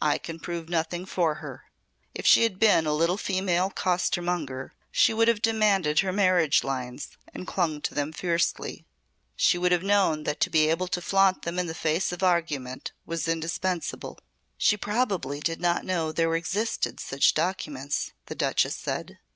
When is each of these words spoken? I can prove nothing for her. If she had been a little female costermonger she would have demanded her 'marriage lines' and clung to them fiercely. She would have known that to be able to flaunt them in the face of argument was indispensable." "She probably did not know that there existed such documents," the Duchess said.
I 0.00 0.16
can 0.16 0.38
prove 0.38 0.68
nothing 0.68 1.04
for 1.06 1.34
her. 1.42 1.64
If 2.14 2.24
she 2.24 2.44
had 2.44 2.60
been 2.60 2.86
a 2.86 2.92
little 2.94 3.16
female 3.16 3.68
costermonger 3.68 4.70
she 4.92 5.12
would 5.12 5.26
have 5.26 5.42
demanded 5.42 5.98
her 5.98 6.12
'marriage 6.12 6.62
lines' 6.62 7.08
and 7.34 7.48
clung 7.48 7.80
to 7.80 7.92
them 7.92 8.12
fiercely. 8.12 8.84
She 9.34 9.58
would 9.58 9.72
have 9.72 9.82
known 9.82 10.22
that 10.22 10.38
to 10.42 10.50
be 10.50 10.68
able 10.70 10.86
to 10.86 11.02
flaunt 11.02 11.42
them 11.42 11.58
in 11.58 11.66
the 11.66 11.74
face 11.74 12.12
of 12.12 12.22
argument 12.22 12.92
was 13.06 13.26
indispensable." 13.26 14.20
"She 14.56 14.76
probably 14.76 15.40
did 15.40 15.60
not 15.60 15.84
know 15.84 16.10
that 16.12 16.16
there 16.16 16.36
existed 16.36 17.00
such 17.00 17.34
documents," 17.34 18.12
the 18.26 18.36
Duchess 18.36 18.76
said. 18.76 19.18